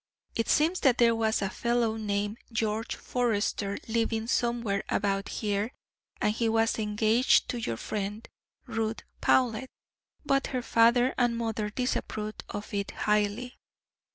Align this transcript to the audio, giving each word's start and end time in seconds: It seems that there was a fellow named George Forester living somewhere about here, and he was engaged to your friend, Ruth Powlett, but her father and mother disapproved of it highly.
It 0.33 0.49
seems 0.49 0.79
that 0.79 0.97
there 0.97 1.13
was 1.15 1.43
a 1.43 1.49
fellow 1.51 1.95
named 1.95 2.39
George 2.51 2.95
Forester 2.95 3.77
living 3.87 4.25
somewhere 4.25 4.83
about 4.89 5.29
here, 5.29 5.73
and 6.19 6.33
he 6.33 6.49
was 6.49 6.79
engaged 6.79 7.47
to 7.49 7.59
your 7.59 7.77
friend, 7.77 8.27
Ruth 8.65 9.03
Powlett, 9.21 9.69
but 10.25 10.47
her 10.47 10.63
father 10.63 11.13
and 11.19 11.37
mother 11.37 11.69
disapproved 11.69 12.43
of 12.49 12.73
it 12.73 12.89
highly. 12.89 13.59